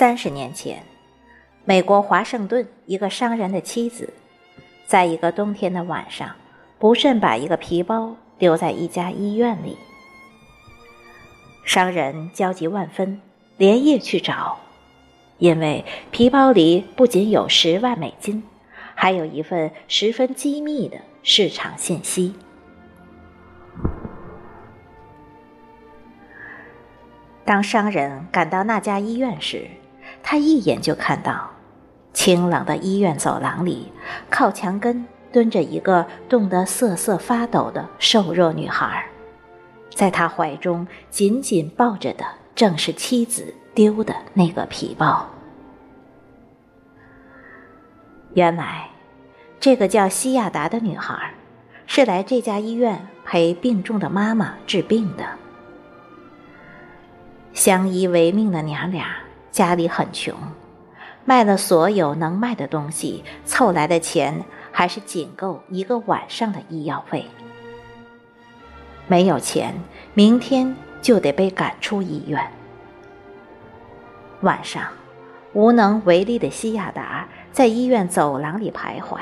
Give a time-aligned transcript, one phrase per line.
[0.00, 0.82] 三十年前，
[1.66, 4.10] 美国华盛顿一个商人的妻子，
[4.86, 6.34] 在一个冬天的晚上，
[6.78, 9.76] 不慎把一个皮包丢在一家医院里。
[11.66, 13.20] 商人焦急万分，
[13.58, 14.58] 连夜去找，
[15.36, 18.42] 因为皮包里不仅有十万美金，
[18.94, 22.34] 还有一份十分机密的市场信息。
[27.44, 29.66] 当商人赶到那家医院时，
[30.22, 31.50] 他一眼就看到，
[32.12, 33.92] 清冷的医院走廊里，
[34.28, 39.06] 靠墙根蹲着一个冻得瑟瑟发抖的瘦弱女孩，
[39.94, 45.28] 在他怀中紧紧抱着的正是妻子丢的那个皮包。
[48.34, 48.90] 原来，
[49.58, 51.34] 这个叫西亚达的女孩，
[51.86, 55.24] 是来这家医院陪病重的妈妈治病的。
[57.52, 59.16] 相依为命的娘俩，
[59.60, 60.34] 家里很穷，
[61.26, 67.26] 卖了所有能卖的东西，凑来的钱还是仅够一个晚上的医药费。
[69.06, 69.74] 没有钱，
[70.14, 72.50] 明天就得被赶出医院。
[74.40, 74.82] 晚上，
[75.52, 79.18] 无能为力的西亚达在医院走廊里徘徊，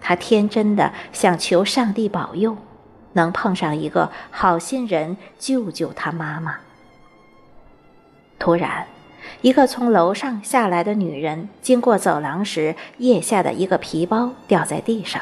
[0.00, 2.56] 他天真的想求上帝保佑，
[3.14, 6.58] 能碰上一个好心人救救他妈妈。
[8.38, 8.86] 突然，
[9.42, 15.20] 一个从楼上下来的女人经过走廊时，腋下的一个皮包掉在地上。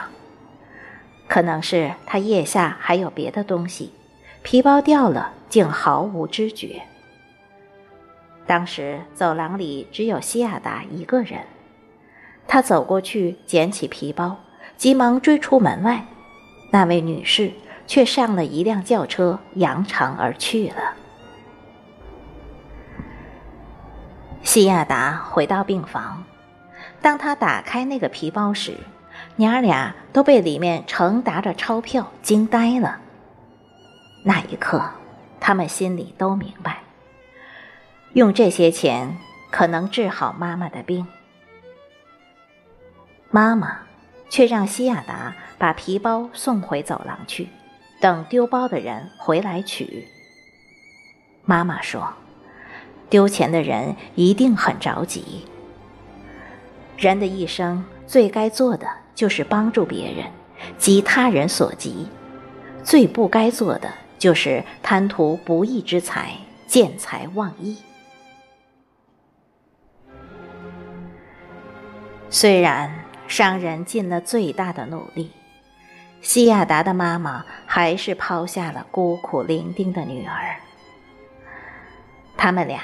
[1.27, 3.93] 可能是她腋下还有别的东西，
[4.43, 6.83] 皮包掉了竟毫无知觉。
[8.47, 11.41] 当时走廊里只有西亚达一个人，
[12.47, 14.37] 他走过去捡起皮包，
[14.77, 16.05] 急忙追出门外，
[16.71, 17.53] 那位女士
[17.87, 20.95] 却上了一辆轿车，扬长而去了。
[24.53, 26.25] 西亚达回到病房，
[27.01, 28.77] 当他打开那个皮包时，
[29.37, 32.99] 娘儿俩都被里面成沓的钞票惊呆了。
[34.25, 34.83] 那一刻，
[35.39, 36.79] 他们心里都明白，
[38.13, 39.19] 用这些钱
[39.53, 41.07] 可能治好妈妈的病。
[43.31, 43.83] 妈妈
[44.31, 47.49] 却让西亚达把皮包送回走廊去，
[48.01, 50.09] 等丢包的人回来取。
[51.45, 52.13] 妈妈说。
[53.11, 55.45] 丢钱的人一定很着急。
[56.97, 60.27] 人的一生最该做的就是帮助别人，
[60.79, 62.07] 急他人所急；
[62.85, 66.35] 最不该做的就是贪图不义之财，
[66.67, 67.77] 见财忘义。
[72.29, 75.33] 虽然商人尽了最大的努力，
[76.21, 80.61] 西亚达的妈妈还是抛下了孤苦伶仃的女儿。
[82.41, 82.81] 他们俩。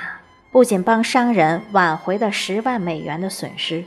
[0.53, 3.85] 不仅帮商人挽回了十万美元的损失，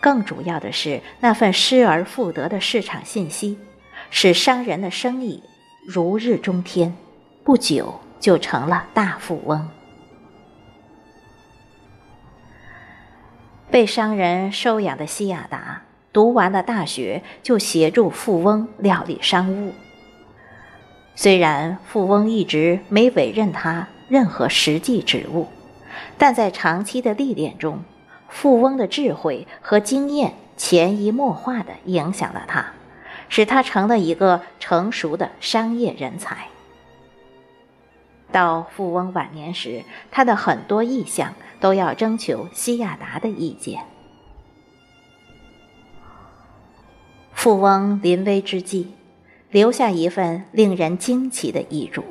[0.00, 3.58] 更主要的是那份失而复得的市场信息，
[4.10, 5.42] 使商人的生意
[5.86, 6.96] 如日中天，
[7.44, 9.68] 不久就成了大富翁。
[13.70, 15.82] 被商人收养的西亚达，
[16.14, 19.74] 读完了大学就协助富翁料理商务。
[21.14, 25.48] 虽然富翁一直没委任他任何实际职务。
[26.18, 27.82] 但在长期的历练中，
[28.28, 32.72] 富翁的智慧和经验潜移默化地影响了他，
[33.28, 36.48] 使他成了一个成熟的商业人才。
[38.32, 43.84] 到富翁晚年时，他的很多意向都要征求西亚达的意见。
[47.32, 48.92] 富翁临危之际，
[49.50, 52.02] 留下一份令人惊奇的遗嘱。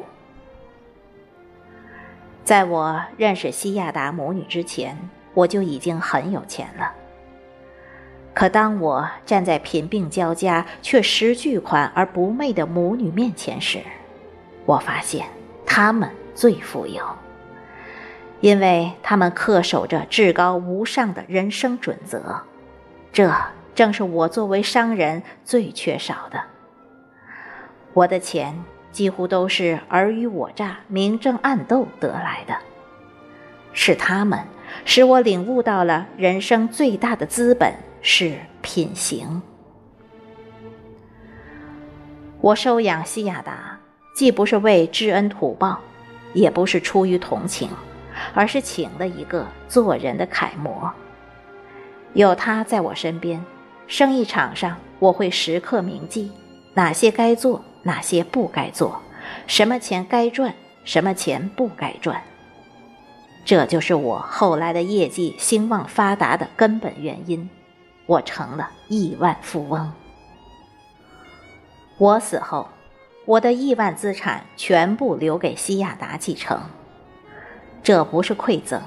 [2.45, 4.95] 在我认识西亚达母女之前，
[5.33, 6.93] 我就已经很有钱了。
[8.35, 13.79] 可当我站在贫病交加却拾巨款而不昧的母女面前时，
[14.67, 15.25] 我发现
[15.65, 17.03] 她们最富有，
[18.41, 22.41] 因为她们恪守着至高无上的人生准则。
[23.11, 23.33] 这
[23.73, 26.43] 正是我作为商人最缺少的。
[27.93, 28.63] 我的钱。
[28.95, 32.55] 几乎都是尔虞我诈、明争暗斗得来的，
[33.73, 34.39] 是他们
[34.85, 39.41] 使我领悟到了人生最大的资本是品行。
[42.39, 43.77] 我收养西亚达，
[44.15, 45.81] 既不是为知恩图报，
[46.33, 47.69] 也不是出于同情，
[48.33, 50.89] 而是请了一个做人的楷模。
[52.13, 53.43] 有他在我身边，
[53.87, 56.31] 生意场上我会时刻铭记
[56.73, 57.61] 哪些该做。
[57.85, 58.99] 哪些不该做，
[59.45, 62.23] 什么钱该赚，什么钱不该赚。
[63.45, 67.47] 这就是我后来的业绩兴旺发达的根本原因。
[68.07, 69.91] 我成了亿万富翁。
[71.97, 72.69] 我死后，
[73.25, 76.59] 我的亿万资产全部留给西亚达继承。
[77.83, 78.81] 这不是馈赠，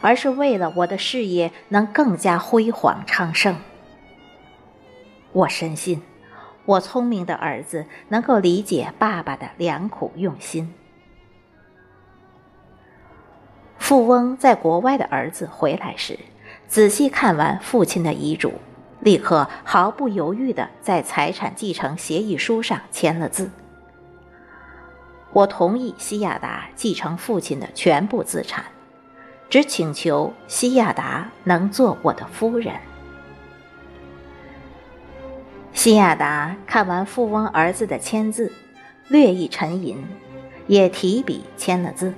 [0.00, 3.56] 而是为了我的事业能更加辉煌昌盛。
[5.32, 6.00] 我深信，
[6.66, 10.72] 我聪明的儿子能够理解爸爸的良苦用心。
[13.78, 16.18] 富翁在国外的儿子回来时，
[16.66, 18.54] 仔细看完父亲的遗嘱，
[19.00, 23.50] 立刻毫不犹豫地在财产继承协议书上签了字。
[25.32, 28.64] 我同意西亚达继承父亲的全部资产，
[29.50, 32.74] 只请求西亚达能做我的夫人。
[35.74, 38.50] 西亚达看完富翁儿子的签字，
[39.08, 40.02] 略一沉吟，
[40.66, 42.14] 也提笔签了字。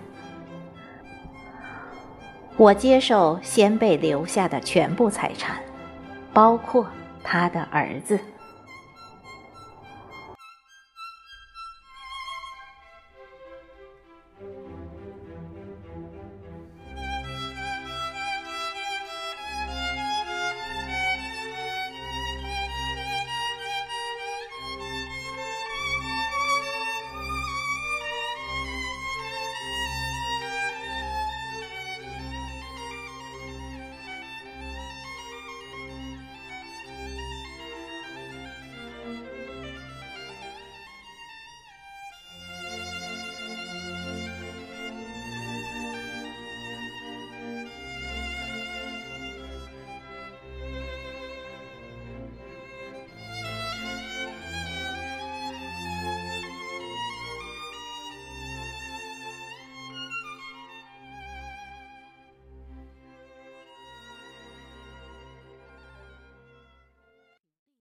[2.57, 5.57] 我接受先辈留下的全部财产，
[6.33, 6.87] 包括
[7.25, 8.21] 他的儿子。